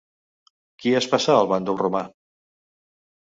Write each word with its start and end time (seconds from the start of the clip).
Qui 0.83 0.93
es 0.99 1.07
passà 1.11 1.35
al 1.41 1.49
bàndol 1.51 1.79
romà? 1.83 2.03